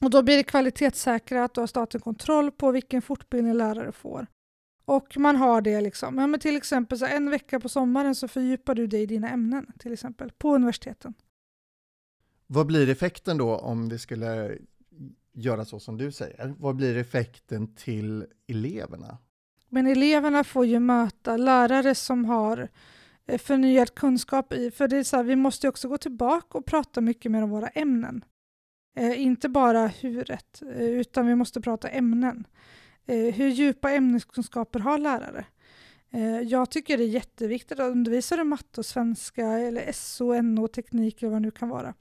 [0.01, 4.27] Och då blir det kvalitetssäkrat och staten kontroll på vilken fortbildning lärare får.
[4.85, 8.27] Och man har det liksom, ja, men till exempel så en vecka på sommaren så
[8.27, 11.13] fördjupar du dig i dina ämnen till exempel på universiteten.
[12.47, 14.57] Vad blir effekten då om det skulle
[15.33, 16.55] göra så som du säger?
[16.57, 19.17] Vad blir effekten till eleverna?
[19.69, 22.69] Men eleverna får ju möta lärare som har
[23.25, 26.65] eh, förnyad kunskap i, för det är så här, vi måste också gå tillbaka och
[26.65, 28.23] prata mycket mer om våra ämnen.
[28.99, 32.47] Eh, inte bara huret, eh, utan vi måste prata ämnen.
[33.05, 35.45] Eh, hur djupa ämneskunskaper har lärare?
[36.11, 40.67] Eh, jag tycker det är jätteviktigt att undervisa i matte och svenska eller SO, NO,
[40.67, 41.93] teknik eller vad det nu kan vara.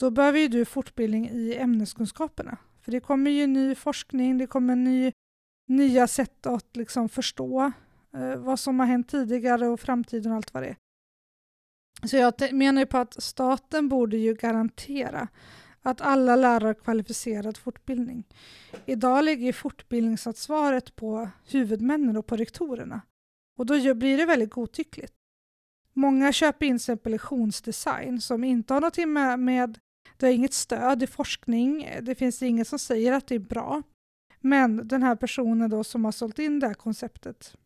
[0.00, 2.58] Då behöver ju du fortbildning i ämneskunskaperna.
[2.80, 5.12] För det kommer ju ny forskning, det kommer ny,
[5.68, 7.72] nya sätt att liksom förstå
[8.14, 10.76] eh, vad som har hänt tidigare och framtiden och allt vad det är.
[12.08, 15.28] Så jag menar ju på att staten borde ju garantera
[15.82, 18.24] att alla lärare har kvalificerad fortbildning.
[18.86, 23.00] Idag ligger fortbildningsansvaret på huvudmännen och på rektorerna.
[23.58, 25.14] Och då blir det väldigt godtyckligt.
[25.92, 29.78] Många köper in sig på lektionsdesign som inte har något med, med
[30.16, 33.82] det har inget stöd i forskning, det finns inget som säger att det är bra.
[34.40, 37.56] Men den här personen då som har sålt in det här konceptet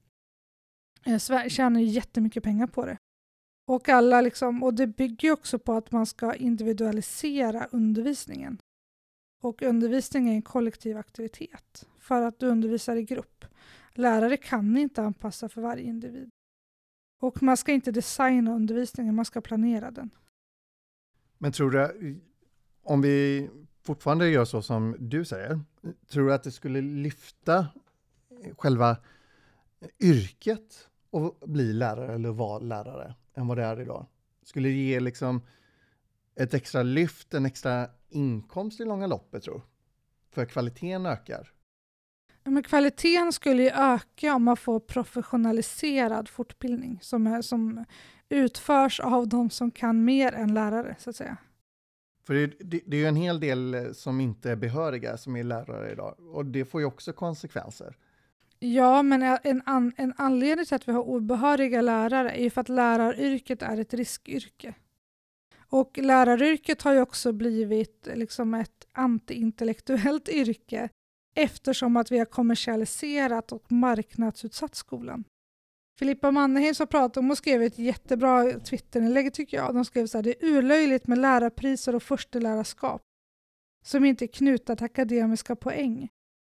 [1.05, 2.99] eh, tjänar ju jättemycket pengar på det.
[3.67, 8.59] Och, alla liksom, och det bygger också på att man ska individualisera undervisningen.
[9.43, 13.45] Och undervisning är en kollektiv aktivitet för att du undervisar i grupp.
[13.95, 16.31] Lärare kan inte anpassa för varje individ.
[17.21, 20.11] Och man ska inte designa undervisningen, man ska planera den.
[21.39, 22.21] Men tror du,
[22.83, 23.51] om vi
[23.83, 25.61] fortfarande gör så som du säger,
[26.09, 27.67] tror du att det skulle lyfta
[28.59, 28.97] själva
[30.01, 34.07] yrket att bli lärare eller vara lärare än vad det är idag?
[34.43, 35.43] Skulle det ge liksom
[36.35, 39.63] ett extra lyft, en extra inkomst i långa loppet tror
[40.31, 41.53] För kvaliteten ökar.
[42.45, 47.85] Men kvaliteten skulle ju öka om man får professionaliserad fortbildning som, är, som
[48.29, 51.37] utförs av de som kan mer än lärare, så att säga.
[52.27, 55.45] För det, det, det är ju en hel del som inte är behöriga som är
[55.45, 57.97] lärare idag och det får ju också konsekvenser.
[58.59, 62.61] Ja, men en, an, en anledning till att vi har obehöriga lärare är ju för
[62.61, 64.75] att läraryrket är ett riskyrke.
[65.69, 70.89] Och läraryrket har ju också blivit liksom ett antiintellektuellt yrke
[71.35, 75.25] eftersom att vi har kommersialiserat och marknadsutsatt skolan.
[75.99, 79.75] Filippa Mannerheim som pratade om och skrev ett jättebra Twitterinlägg tycker jag.
[79.75, 83.03] De skrev så här, det är urlöjligt med lärarpriser och förstelärarskap
[83.85, 86.09] som inte är knutna till akademiska poäng.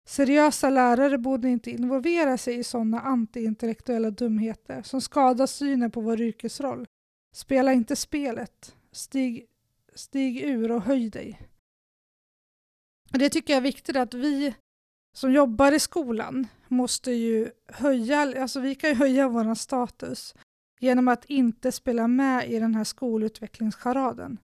[0.05, 6.21] Seriösa lärare borde inte involvera sig i sådana antiintellektuella dumheter som skadar synen på vår
[6.21, 6.87] yrkesroll.
[7.35, 8.77] Spela inte spelet.
[8.93, 9.47] Stig,
[9.95, 11.49] stig ur och höj dig.
[13.11, 14.55] Det tycker jag är viktigt att vi
[15.15, 20.35] som jobbar i skolan måste ju höja, alltså vi kan ju höja vår status
[20.81, 24.39] genom att inte spela med i den här skolutvecklingscharaden.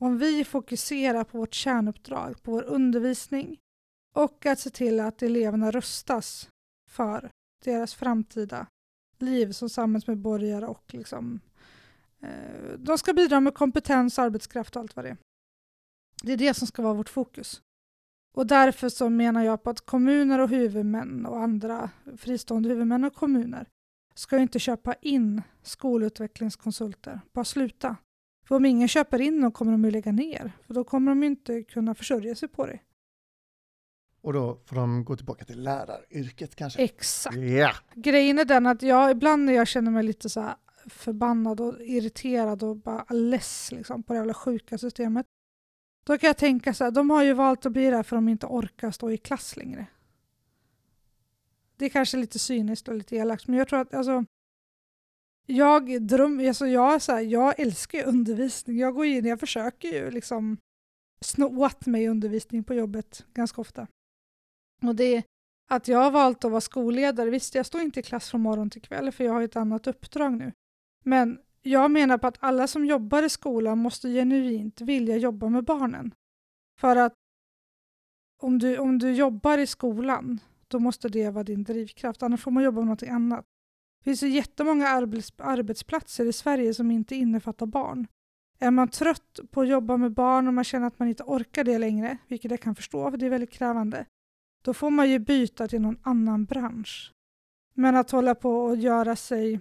[0.00, 3.58] Om vi fokuserar på vårt kärnuppdrag, på vår undervisning
[4.14, 6.48] och att se till att eleverna rustas
[6.90, 7.30] för
[7.64, 8.66] deras framtida
[9.18, 11.40] liv som samhällsmedborgare och liksom,
[12.20, 15.16] eh, de ska bidra med kompetens, arbetskraft och allt vad det är.
[16.22, 17.62] Det är det som ska vara vårt fokus.
[18.34, 23.14] Och därför så menar jag på att kommuner och huvudmän och andra fristående huvudmän och
[23.14, 23.68] kommuner
[24.14, 27.20] ska inte köpa in skolutvecklingskonsulter.
[27.32, 27.96] Bara sluta.
[28.48, 30.52] För om ingen köper in dem kommer de ju lägga ner.
[30.66, 32.78] För då kommer de inte kunna försörja sig på det.
[34.24, 36.82] Och då får de gå tillbaka till läraryrket kanske?
[36.82, 37.36] Exakt.
[37.36, 37.76] Yeah.
[37.94, 40.54] Grejen är den att jag ibland när jag känner mig lite så
[40.86, 45.26] förbannad och irriterad och bara less liksom, på det jävla sjuka systemet
[46.04, 48.22] då kan jag tänka så här, de har ju valt att bli där för att
[48.22, 49.86] de inte orkar stå i klass längre.
[51.76, 54.24] Det är kanske lite cyniskt och lite elakt, men jag tror att alltså,
[55.46, 58.78] jag, dröm, alltså jag, så här, jag älskar ju undervisning.
[58.78, 60.56] Jag går in, jag försöker ju liksom
[61.20, 63.86] sno åt mig undervisning på jobbet ganska ofta.
[64.82, 65.24] Och det
[65.68, 68.70] att jag har valt att vara skolledare, visst jag står inte i klass från morgon
[68.70, 70.52] till kväll för jag har ett annat uppdrag nu.
[71.04, 75.64] Men jag menar på att alla som jobbar i skolan måste genuint vilja jobba med
[75.64, 76.14] barnen.
[76.80, 77.14] För att
[78.42, 82.50] om du, om du jobbar i skolan, då måste det vara din drivkraft, annars får
[82.50, 83.44] man jobba med något annat.
[83.98, 88.06] Det finns ju jättemånga arbets, arbetsplatser i Sverige som inte innefattar barn.
[88.58, 91.64] Är man trött på att jobba med barn och man känner att man inte orkar
[91.64, 94.06] det längre, vilket jag kan förstå, för det är väldigt krävande,
[94.64, 97.12] då får man ju byta till någon annan bransch.
[97.74, 99.60] Men att hålla på och göra sig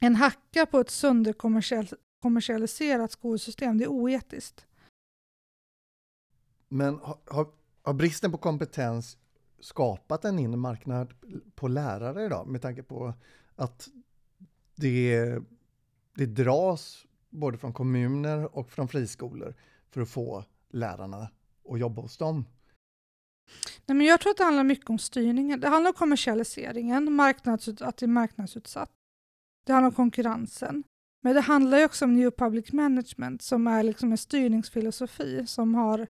[0.00, 4.66] en hacka på ett sönderkommersialiserat skolsystem, det är oetiskt.
[6.68, 7.18] Men har,
[7.82, 9.18] har, bristen på kompetens
[9.60, 11.14] skapat en inre marknad
[11.54, 13.14] på lärare idag med tanke på
[13.56, 13.88] att
[14.74, 15.38] det,
[16.14, 19.54] det dras både från kommuner och från friskolor
[19.90, 21.30] för att få lärarna
[21.68, 22.44] att jobba hos dem?
[23.86, 25.60] Nej, men jag tror att det handlar mycket om styrningen.
[25.60, 28.90] Det handlar om kommersialiseringen, att det är marknadsutsatt.
[29.66, 30.84] Det handlar om konkurrensen.
[31.22, 35.74] Men det handlar ju också om New Public Management som är liksom en styrningsfilosofi som
[35.74, 36.06] har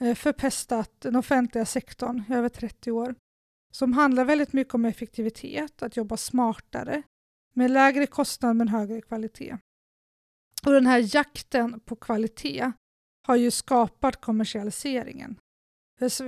[0.00, 3.14] eh, förpestat den offentliga sektorn i över 30 år.
[3.72, 7.02] Som handlar väldigt mycket om effektivitet, att jobba smartare
[7.54, 9.58] med lägre kostnad men högre kvalitet.
[10.66, 12.72] Och den här jakten på kvalitet
[13.26, 15.36] har ju skapat kommersialiseringen.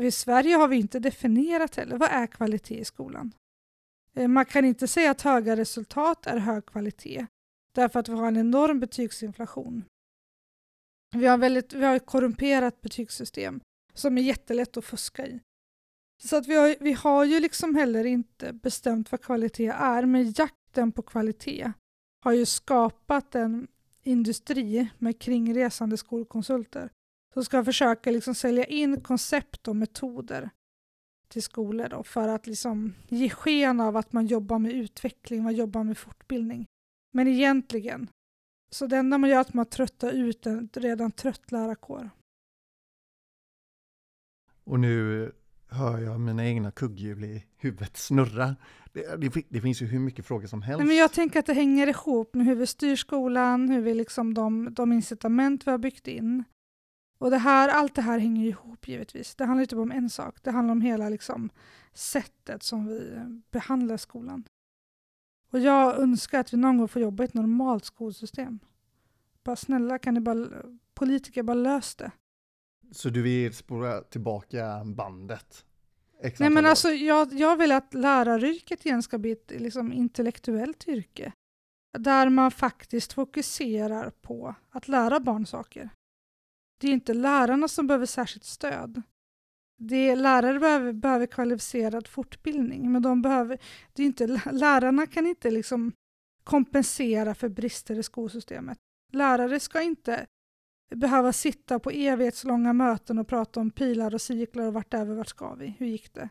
[0.03, 3.33] I Sverige har vi inte definierat heller vad är kvalitet i skolan.
[4.15, 7.27] Eh, man kan inte säga att höga resultat är hög kvalitet
[7.75, 9.85] därför att vi har en enorm betygsinflation.
[11.15, 13.61] Vi har, väldigt, vi har ett korrumperat betygssystem
[13.95, 15.41] som är jättelätt att fuska i.
[16.23, 20.33] Så att vi har, vi har ju liksom heller inte bestämt vad kvalitet är, men
[20.37, 21.73] jakten på kvalitet
[22.25, 23.69] har ju skapat en
[24.03, 26.91] industri med kringresande skolkonsulter
[27.39, 30.51] som ska försöka liksom sälja in koncept och metoder
[31.29, 35.55] till skolor då, för att liksom ge sken av att man jobbar med utveckling, man
[35.55, 36.67] jobbar med fortbildning.
[37.13, 38.11] Men egentligen,
[38.71, 42.11] så det enda man gör är att man tröttar ut en redan trött lärarkår.
[44.65, 45.33] Och nu
[45.69, 48.57] hör jag mina egna kugghjul i huvudet snurra.
[48.93, 50.79] Det, det, det, finns ju hur mycket frågor som helst.
[50.79, 53.95] Nej, men jag tänker att det hänger ihop med hur vi styr skolan, hur vi
[53.95, 56.45] liksom de, de incitament vi har byggt in.
[57.19, 59.35] Och det här, allt det här hänger ihop givetvis.
[59.35, 61.51] Det handlar inte bara om en sak, det handlar om hela liksom,
[61.93, 64.45] sättet som vi behandlar skolan.
[65.53, 68.59] Och jag önskar att vi någon gång får jobba i ett normalt skolsystem.
[69.45, 70.49] Bara snälla, kan ni bara,
[70.95, 72.11] politiker bara lösa det.
[72.93, 75.65] Så du vill spåra tillbaka bandet?
[76.39, 81.33] Nej men alltså jag, jag vill att läraryrket igen ska bli ett liksom, intellektuellt yrke.
[81.99, 85.91] Där man faktiskt fokuserar på att lära barn saker.
[86.79, 89.03] Det är inte lärarna som behöver särskilt stöd.
[89.81, 93.59] Det är, lärare behöver, behöver kvalificerad fortbildning, men de behöver,
[93.93, 95.93] det är inte, lärarna kan inte liksom
[96.45, 98.79] kompensera för brister i skolsystemet.
[99.13, 100.27] Lärare ska inte
[100.95, 105.15] behöva sitta på evighetslånga möten och prata om pilar och cirklar och vart är vi,
[105.15, 106.29] vart ska vi, hur gick det?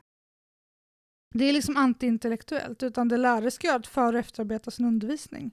[1.35, 4.85] Det är liksom antiintellektuellt, utan det lärare ska göra är att för och efterarbeta sin
[4.85, 5.51] undervisning.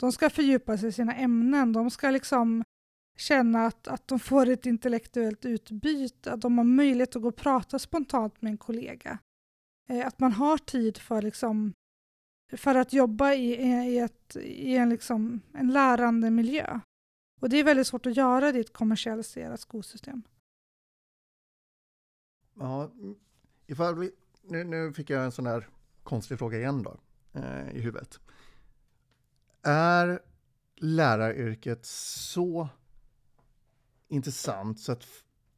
[0.00, 2.64] De ska fördjupa sig i sina ämnen, de ska liksom
[3.16, 7.36] känna att, att de får ett intellektuellt utbyte, att de har möjlighet att gå och
[7.36, 9.18] prata spontant med en kollega.
[9.88, 11.72] Eh, att man har tid för, liksom,
[12.52, 16.80] för att jobba i, i, ett, i en, liksom, en lärande miljö.
[17.40, 20.22] Och det är väldigt svårt att göra det i ett kommersialiserat skolsystem.
[22.54, 22.90] Ja,
[23.66, 24.10] ifall vi,
[24.42, 25.68] nu, nu fick jag en sån här
[26.02, 26.96] konstig fråga igen då,
[27.32, 28.20] eh, i huvudet.
[29.62, 30.20] Är
[30.76, 32.68] läraryrket så
[34.08, 35.04] intressant så att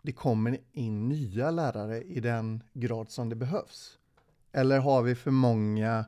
[0.02, 3.98] det kommer in nya lärare i den grad som det behövs?
[4.52, 6.04] Eller har vi för många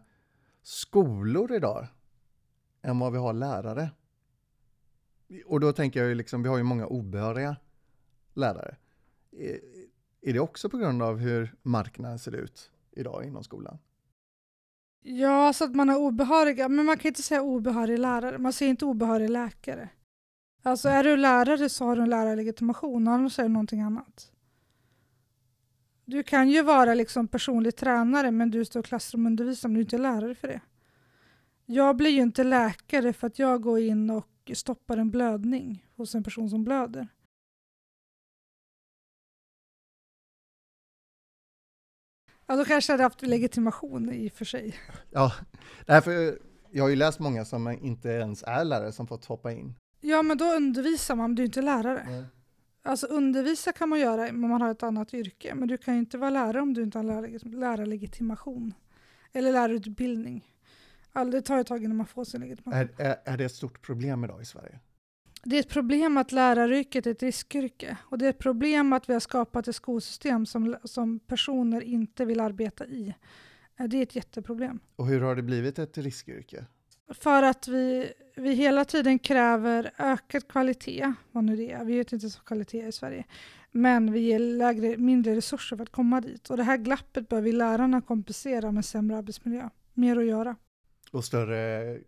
[0.62, 1.86] skolor idag
[2.82, 3.90] än vad vi har lärare?
[5.46, 7.56] Och då tänker jag ju liksom, vi har ju många obehöriga
[8.34, 8.76] lärare.
[9.32, 9.56] Eh,
[10.20, 13.78] är det också på grund av hur marknaden ser ut idag inom skolan?
[15.02, 18.70] Ja, så att man har obehöriga, men man kan inte säga obehörig lärare, man säger
[18.70, 19.88] inte obehörig läkare.
[20.62, 24.32] Alltså är du lärare så har du en lärarlegitimation, annars är det någonting annat.
[26.04, 29.74] Du kan ju vara liksom personlig tränare men du står i klassrum och undervisar men
[29.74, 30.60] du är inte lärare för det.
[31.66, 36.14] Jag blir ju inte läkare för att jag går in och stoppar en blödning hos
[36.14, 37.08] en person som blöder.
[42.46, 44.74] Ja, då kanske jag hade haft legitimation i och för sig.
[45.10, 45.32] Ja,
[45.86, 46.38] därför,
[46.70, 49.74] jag har ju läst många som inte ens är lärare som fått hoppa in.
[50.00, 52.06] Ja, men då undervisar man, du är inte lärare.
[52.08, 52.24] Nej.
[52.82, 56.00] Alltså undervisa kan man göra om man har ett annat yrke, men du kan ju
[56.00, 57.04] inte vara lärare om du inte har
[57.56, 58.74] lärarlegitimation.
[59.32, 60.54] Eller lärarutbildning.
[61.32, 62.80] Det tar ett tag innan man får sin legitimation.
[62.80, 64.78] Är, är, är det ett stort problem idag i Sverige?
[65.44, 67.96] Det är ett problem att läraryrket är ett riskyrke.
[68.00, 72.24] Och det är ett problem att vi har skapat ett skolsystem som, som personer inte
[72.24, 73.14] vill arbeta i.
[73.76, 74.80] Det är ett jätteproblem.
[74.96, 76.66] Och hur har det blivit ett riskyrke?
[77.08, 81.84] För att vi, vi hela tiden kräver ökad kvalitet, vad nu det är.
[81.84, 83.24] Vi vet inte så kvalitet i Sverige.
[83.70, 86.50] Men vi ger lägre, mindre resurser för att komma dit.
[86.50, 89.68] Och det här glappet bör vi lärarna kompensera med sämre arbetsmiljö.
[89.94, 90.56] Mer att göra.
[91.10, 91.98] Och större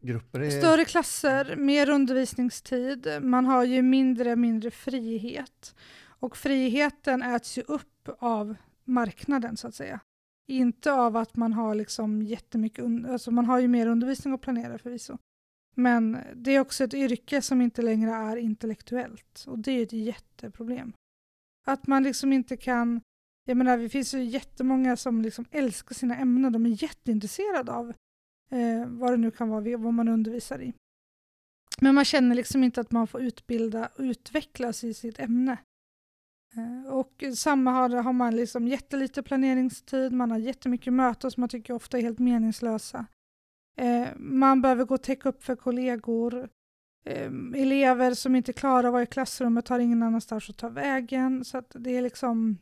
[0.00, 0.40] grupper?
[0.40, 0.50] Är...
[0.50, 3.08] Större klasser, mer undervisningstid.
[3.20, 5.74] Man har ju mindre mindre frihet.
[6.04, 10.00] Och friheten äts ju upp av marknaden så att säga.
[10.52, 14.78] Inte av att man har liksom jättemycket, alltså man har ju mer undervisning att planera
[14.78, 15.18] förvisso.
[15.74, 19.92] Men det är också ett yrke som inte längre är intellektuellt och det är ett
[19.92, 20.92] jätteproblem.
[21.66, 23.00] Att man liksom inte kan,
[23.44, 27.88] jag menar det finns ju jättemånga som liksom älskar sina ämnen, de är jätteintresserade av
[28.50, 30.72] eh, vad det nu kan vara, vad man undervisar i.
[31.80, 35.58] Men man känner liksom inte att man får utbilda och utvecklas i sitt ämne.
[36.56, 41.48] Eh, och samma har, har man liksom jättelite planeringstid, man har jättemycket möten som man
[41.48, 43.06] tycker ofta är helt meningslösa.
[43.76, 46.48] Eh, man behöver gå och täcka upp för kollegor.
[47.04, 51.44] Ehm, elever som inte klarar att vara i klassrummet har ingen annanstans att ta vägen.
[51.44, 52.58] Så att det är liksom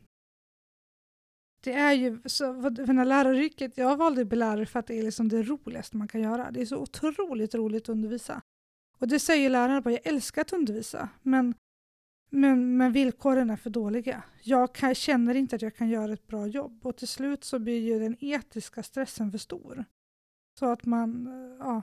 [1.63, 4.99] det är ju, så, för när läraryrket, jag valde att bli lärare för att det
[4.99, 6.51] är liksom det roligaste man kan göra.
[6.51, 8.41] Det är så otroligt roligt att undervisa.
[8.97, 11.53] Och det säger lärarna bara, jag älskar att undervisa, men,
[12.31, 14.23] men, men villkoren är för dåliga.
[14.43, 17.59] Jag kan, känner inte att jag kan göra ett bra jobb och till slut så
[17.59, 19.85] blir ju den etiska stressen för stor.
[20.59, 21.29] Så att man
[21.59, 21.81] ja,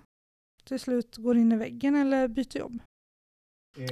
[0.65, 2.83] till slut går in i väggen eller byter jobb.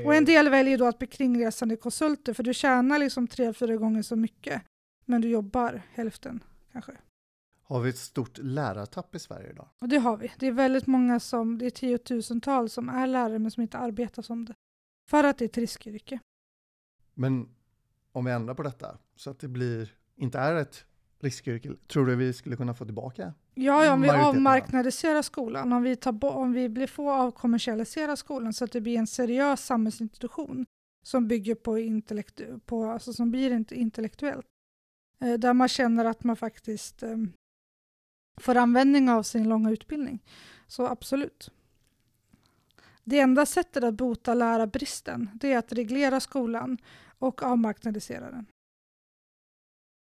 [0.05, 3.77] Och en del väljer då att bli kringresande konsulter för du tjänar liksom tre, fyra
[3.77, 4.63] gånger så mycket
[5.05, 6.93] men du jobbar hälften kanske.
[7.63, 9.69] Har vi ett stort lärartapp i Sverige idag?
[9.81, 10.33] Och det har vi.
[10.39, 14.23] Det är väldigt många som, det är tiotusentals som är lärare men som inte arbetar
[14.23, 14.55] som det.
[15.11, 16.21] För att det är ett riskyrke.
[17.19, 17.49] Men
[18.13, 20.85] om vi ändrar på detta så att det blir, inte är ett
[21.21, 23.35] riskyrke, tror du vi skulle kunna få tillbaka?
[23.55, 28.53] Ja, ja om vi avmarknadiserar skolan, om vi, tar om vi blir få avkommersialisera skolan
[28.53, 30.67] så att det blir en seriös samhällsinstitution
[31.07, 34.47] som bygger på, intellekt, på alltså som blir inte intellektuellt.
[35.21, 37.17] Eh, där man känner att man faktiskt eh,
[38.41, 40.23] får användning av sin långa utbildning.
[40.67, 41.51] Så absolut.
[43.05, 46.79] Det enda sättet att bota lärarbristen det är att reglera skolan
[47.19, 48.47] och avmarknadisera den.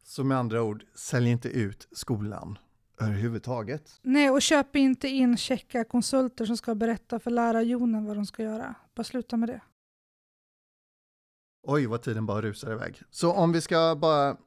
[0.04, 2.58] Så med andra ord, sälj inte ut skolan
[3.00, 4.00] överhuvudtaget.
[4.02, 8.44] Nej, och köp inte in checka konsulter som ska berätta för lärarjonen vad de ska
[8.44, 8.76] göra.
[8.96, 9.62] Bara sluta med det.
[11.64, 13.02] Oj, vad tiden bara rusar iväg.
[13.10, 14.38] Så om vi ska bara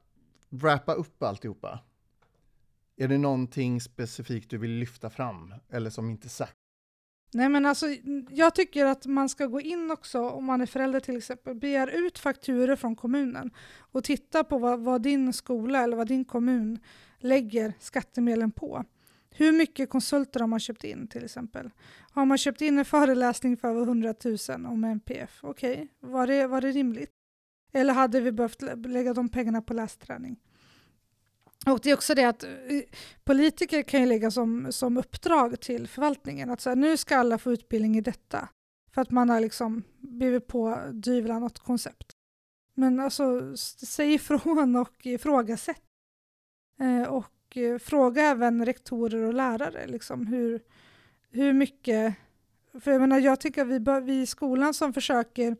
[0.49, 1.79] wrappa upp alltihopa.
[2.95, 6.60] Är det någonting specifikt du vill lyfta fram eller som inte sagt?
[7.33, 7.85] Nej men alltså,
[8.29, 11.87] jag tycker att man ska gå in också, om man är förälder till exempel, begär
[11.87, 13.51] ut fakturer från kommunen
[13.91, 16.79] och titta på vad, vad din skola eller vad din kommun
[17.19, 18.85] lägger skattemedlen på.
[19.29, 21.69] Hur mycket konsulter har man köpt in till exempel?
[22.11, 25.39] Har man köpt in en föreläsning för över 100 000 om NPF?
[25.43, 26.11] Okej, okay.
[26.11, 27.11] var, det, var det rimligt?
[27.73, 30.39] Eller hade vi behövt lägga de pengarna på lästräning?
[31.65, 32.49] Och det är också det att eh,
[33.23, 37.37] politiker kan ju lägga som, som uppdrag till förvaltningen att så här, nu ska alla
[37.37, 38.49] få utbildning i detta
[38.91, 42.11] för att man har liksom blivit pådyvlad något koncept.
[42.73, 45.81] Men alltså, säg ifrån och ifrågasätt.
[46.79, 50.63] Eh, och eh, fråga även rektorer och lärare liksom, hur,
[51.29, 52.15] hur mycket
[52.79, 55.57] för jag, menar, jag tycker att vi, bör, vi i skolan som försöker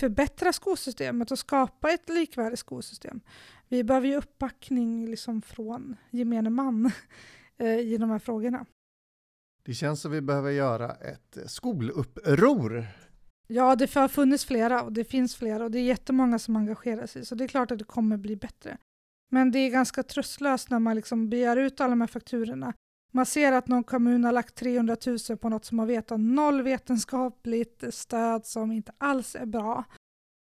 [0.00, 3.20] förbättra skolsystemet och skapa ett likvärdigt skolsystem,
[3.68, 6.90] vi behöver ju uppbackning liksom från gemene man
[7.58, 8.66] eh, i de här frågorna.
[9.62, 12.86] Det känns som vi behöver göra ett skoluppror.
[13.46, 17.06] Ja, det har funnits flera och det finns flera och det är jättemånga som engagerar
[17.06, 18.78] sig så det är klart att det kommer bli bättre.
[19.30, 22.72] Men det är ganska tröstlöst när man liksom begär ut alla de här fakturorna
[23.16, 26.18] man ser att någon kommun har lagt 300 000 på något som man vet har
[26.18, 29.84] noll vetenskapligt stöd som inte alls är bra.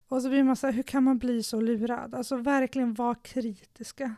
[0.08, 2.14] Och så blir man så här, hur kan man bli så lurad?
[2.14, 4.14] Alltså verkligen vara kritiska.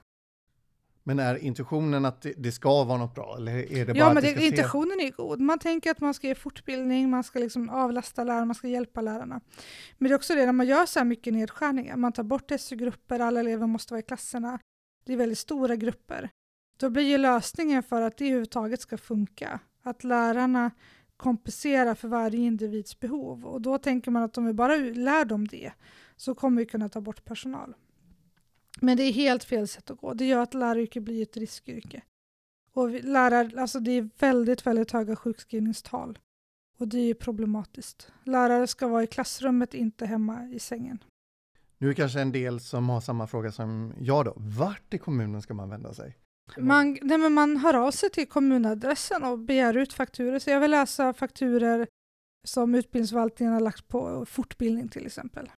[1.02, 3.36] Men är intentionen att det ska vara något bra?
[3.36, 5.06] Eller är det bara ja, men det, intentionen se...
[5.06, 5.40] är god.
[5.40, 9.00] Man tänker att man ska ge fortbildning, man ska liksom avlasta lärarna, man ska hjälpa
[9.00, 9.40] lärarna.
[9.98, 12.50] Men det är också det, när man gör så här mycket nedskärningar, man tar bort
[12.58, 14.58] SU-grupper, alla elever måste vara i klasserna.
[15.04, 16.30] Det är väldigt stora grupper.
[16.80, 20.70] Då blir ju lösningen för att det överhuvudtaget ska funka att lärarna
[21.16, 23.46] kompenserar för varje individs behov.
[23.46, 25.72] Och då tänker man att om vi bara lär dem det
[26.16, 27.74] så kommer vi kunna ta bort personal.
[28.80, 30.14] Men det är helt fel sätt att gå.
[30.14, 32.02] Det gör att läraryrket blir ett riskyrke.
[32.72, 36.18] Och lärar, alltså det är väldigt, väldigt höga sjukskrivningstal.
[36.78, 38.12] Och det är problematiskt.
[38.24, 41.04] Lärare ska vara i klassrummet, inte hemma i sängen.
[41.78, 44.34] Nu är det kanske en del som har samma fråga som jag då.
[44.36, 46.16] Vart i kommunen ska man vända sig?
[46.58, 50.38] Man, nej men man hör av sig till kommunadressen och begär ut fakturer.
[50.38, 51.86] Så jag vill läsa fakturer
[52.46, 55.50] som utbildningsförvaltningen har lagt på fortbildning till exempel.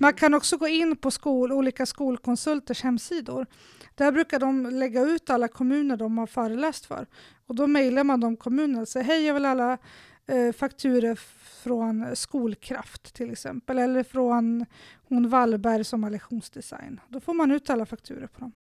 [0.00, 3.46] Man kan också gå in på skol, olika skolkonsulters hemsidor.
[3.94, 7.06] Där brukar de lägga ut alla kommuner de har föreläst för.
[7.46, 9.78] Och då mejlar man de kommunerna och säger hej jag vill alla
[10.26, 11.14] eh, fakturer
[11.62, 13.78] från Skolkraft till exempel.
[13.78, 14.66] Eller från
[15.08, 17.00] hon Wallberg som har lektionsdesign.
[17.08, 18.52] Då får man ut alla fakturer på dem.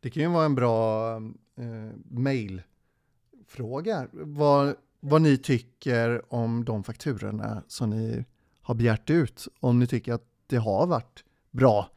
[0.00, 1.16] Det kan ju vara en bra
[1.56, 4.08] eh, mailfråga.
[4.12, 8.24] Vad, vad ni tycker om de fakturorna som ni
[8.62, 9.48] har begärt ut.
[9.60, 11.90] Om ni tycker att det har varit bra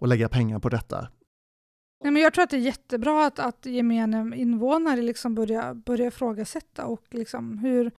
[0.00, 1.08] att lägga pengar på detta.
[2.02, 6.06] Nej, men jag tror att det är jättebra att, att gemene invånare liksom börjar, börjar
[6.06, 7.90] ifrågasätta och liksom hur,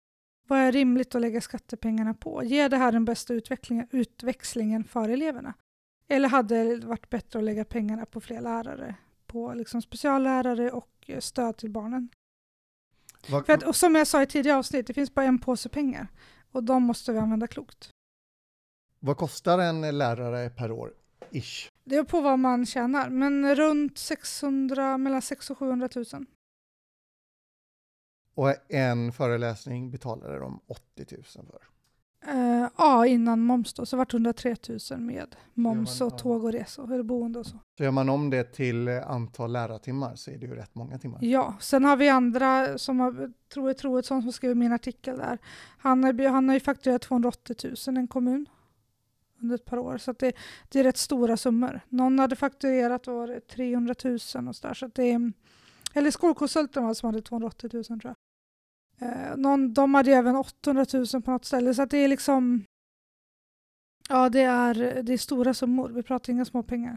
[0.48, 2.44] vad är rimligt att lägga skattepengarna på?
[2.44, 3.34] Ger det här den bästa
[3.90, 5.54] utväxlingen för eleverna?
[6.08, 8.94] Eller hade det varit bättre att lägga pengarna på fler lärare,
[9.32, 12.08] på liksom speciallärare och eh, stöd till barnen.
[13.28, 13.42] Var...
[13.42, 16.08] För att, och som jag sa i tidigare avsnitt, det finns bara en påse pengar
[16.52, 17.90] och de måste vi använda klokt.
[19.00, 20.92] Vad kostar en lärare per år?
[21.32, 21.70] ish.
[21.84, 26.26] Det är på vad man tjänar, men runt 600, mellan 600 och 700 000.
[28.34, 31.62] Och en föreläsning betalade de 80 000 för.
[32.28, 34.56] Uh, ja, innan moms då, så vart det 103
[34.90, 37.58] 000 med moms man, och tåg och resor, eller boende och så.
[37.78, 40.98] Så gör man om det till eh, antal lärartimmar så är det ju rätt många
[40.98, 41.18] timmar.
[41.22, 45.38] Ja, sen har vi andra som har, Troe Troedsson som skrev min artikel där.
[45.78, 47.56] Han, är, han har ju fakturerat 280
[47.86, 48.46] 000 en kommun
[49.40, 50.32] under ett par år, så det,
[50.68, 51.80] det är rätt stora summor.
[51.88, 54.20] Någon hade fakturerat var det 300 000 och
[54.56, 55.32] så där, så det är,
[55.94, 58.16] eller skolkonsulten var som hade 280 000 tror jag.
[59.02, 62.64] Eh, någon, de hade ju även 800 000 på något ställe, så det är liksom
[64.08, 65.88] Ja, det är, det är stora summor.
[65.88, 66.96] Vi pratar inga små pengar.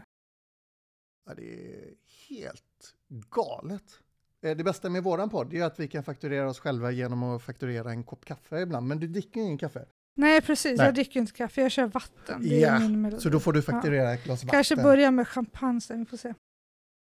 [1.26, 1.94] Ja, det är
[2.28, 2.94] helt
[3.30, 4.00] galet.
[4.42, 7.42] Eh, Det bästa med våran podd är att vi kan fakturera oss själva genom att
[7.42, 9.84] fakturera en kopp kaffe ibland, men du dricker ju ingen kaffe.
[10.16, 10.78] Nej, precis.
[10.78, 10.86] Nej.
[10.86, 12.42] Jag dricker inte kaffe, jag kör vatten.
[12.42, 13.22] Det är Ja, min melodi.
[13.22, 14.56] Så då får du fakturera ett glas vatten.
[14.56, 16.34] Kanske börja med champagne sen, vi får se.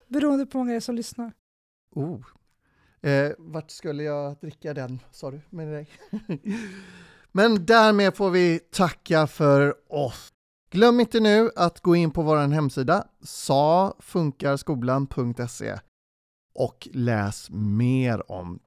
[0.08, 1.34] Beroende på hur många det är som lyssnar.
[1.96, 2.26] Oh.
[3.02, 5.88] Eh, vart skulle jag dricka den, sa du med dig?
[7.32, 10.30] Men därmed får vi tacka för oss.
[10.72, 15.80] Glöm inte nu att gå in på vår hemsida safunkarskolan.se
[16.54, 18.60] och läs mer om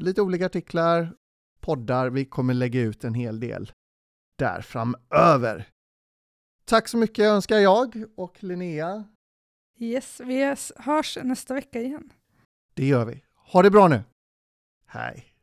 [0.00, 1.14] lite olika artiklar,
[1.60, 2.10] poddar.
[2.10, 3.72] Vi kommer lägga ut en hel del
[4.38, 5.68] där framöver.
[6.64, 9.04] Tack så mycket önskar jag och Linnea.
[9.78, 12.12] Yes, vi hörs nästa vecka igen.
[12.74, 13.22] Det gör vi.
[13.52, 14.02] Ha det bra nu.
[14.86, 15.33] Hej.